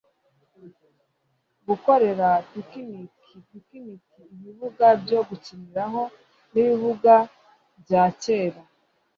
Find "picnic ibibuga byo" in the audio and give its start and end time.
3.49-5.19